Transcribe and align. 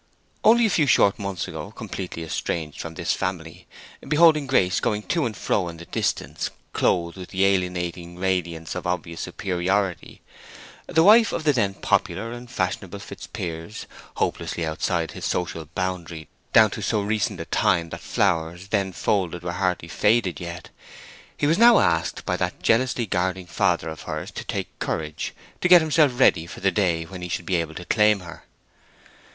Only 0.43 0.65
a 0.65 0.69
few 0.71 0.87
short 0.87 1.19
months 1.19 1.47
ago 1.47 1.69
completely 1.69 2.23
estranged 2.23 2.81
from 2.81 2.95
this 2.95 3.13
family—beholding 3.13 4.47
Grace 4.47 4.79
going 4.79 5.03
to 5.03 5.27
and 5.27 5.37
fro 5.37 5.67
in 5.67 5.77
the 5.77 5.85
distance, 5.85 6.49
clothed 6.73 7.17
with 7.17 7.29
the 7.29 7.45
alienating 7.45 8.17
radiance 8.17 8.73
of 8.73 8.87
obvious 8.87 9.21
superiority, 9.21 10.21
the 10.87 11.03
wife 11.03 11.31
of 11.31 11.43
the 11.43 11.53
then 11.53 11.75
popular 11.75 12.31
and 12.31 12.49
fashionable 12.49 12.97
Fitzpiers, 12.97 13.85
hopelessly 14.15 14.65
outside 14.65 15.11
his 15.11 15.23
social 15.23 15.65
boundary 15.75 16.27
down 16.51 16.71
to 16.71 16.81
so 16.81 17.03
recent 17.03 17.39
a 17.39 17.45
time 17.45 17.91
that 17.91 18.01
flowers 18.01 18.69
then 18.69 18.91
folded 18.91 19.43
were 19.43 19.51
hardly 19.51 19.87
faded 19.87 20.39
yet—he 20.39 21.45
was 21.45 21.59
now 21.59 21.77
asked 21.77 22.25
by 22.25 22.35
that 22.35 22.59
jealously 22.63 23.05
guarding 23.05 23.45
father 23.45 23.87
of 23.87 24.01
hers 24.01 24.31
to 24.31 24.43
take 24.43 24.79
courage—to 24.79 25.67
get 25.67 25.79
himself 25.79 26.13
ready 26.19 26.47
for 26.47 26.59
the 26.59 26.71
day 26.71 27.03
when 27.03 27.21
he 27.21 27.29
should 27.29 27.45
be 27.45 27.57
able 27.57 27.75
to 27.75 27.85
claim 27.85 28.21
her. 28.21 28.45